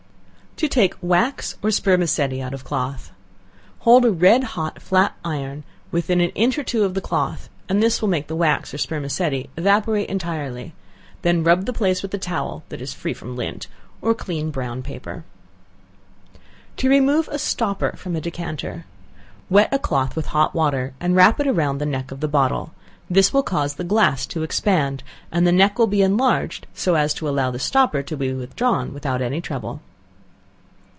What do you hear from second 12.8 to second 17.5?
free from lint) or clean brown paper. To Remove a